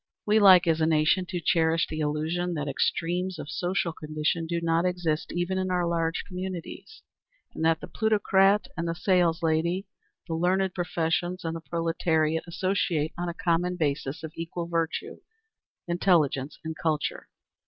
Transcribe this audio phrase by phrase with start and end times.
[0.25, 4.59] We like as a nation to cherish the illusion that extremes of social condition do
[4.59, 7.03] not exist even in our large communities,
[7.53, 9.85] and that the plutocrat and the saleslady,
[10.27, 15.17] the learned professions and the proletariat associate on a common basis of equal virtue,
[15.87, 17.27] intelligence, and culture.